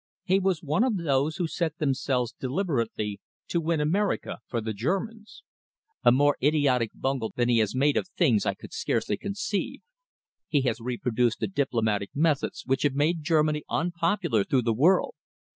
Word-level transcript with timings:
He 0.23 0.39
was 0.39 0.63
one 0.63 0.83
of 0.83 0.97
those 0.97 1.35
who 1.35 1.45
set 1.45 1.77
themselves 1.77 2.33
deliberately 2.39 3.21
to 3.49 3.61
win 3.61 3.79
America 3.79 4.39
for 4.47 4.59
the 4.59 4.73
Germans. 4.73 5.43
A 6.03 6.11
more 6.11 6.37
idiotic 6.41 6.89
bungle 6.95 7.31
than 7.35 7.49
he 7.49 7.59
has 7.59 7.75
made 7.75 7.95
of 7.97 8.07
things 8.07 8.43
I 8.43 8.55
could 8.55 8.73
scarcely 8.73 9.15
conceive. 9.15 9.81
He 10.47 10.61
has 10.61 10.81
reproduced 10.81 11.39
the 11.39 11.47
diplomatic 11.47 12.09
methods 12.15 12.63
which 12.65 12.81
have 12.81 12.95
made 12.95 13.21
Germany 13.21 13.63
unpopular 13.69 14.43
throughout 14.43 14.65
the 14.65 14.73
world. 14.73 15.13